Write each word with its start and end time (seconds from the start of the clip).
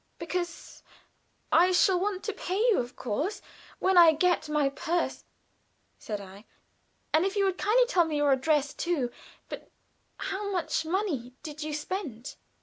"Because 0.17 0.81
I 1.51 1.71
shall 1.71 1.99
want 1.99 2.23
to 2.23 2.33
pay 2.33 2.57
you, 2.57 2.79
of 2.79 2.95
course, 2.95 3.39
when 3.77 3.99
I 3.99 4.13
get 4.13 4.49
my 4.49 4.67
purse," 4.69 5.25
said 5.99 6.19
I. 6.19 6.45
"And 7.13 7.23
if 7.23 7.35
you 7.35 7.45
will 7.45 7.53
kindly 7.53 7.85
tell 7.85 8.05
me 8.05 8.17
your 8.17 8.31
address, 8.31 8.73
too 8.73 9.11
but 9.47 9.69
how 10.17 10.49
much 10.51 10.85
money 10.85 11.33
did 11.43 11.61
you 11.61 11.75
spend?" 11.75 12.35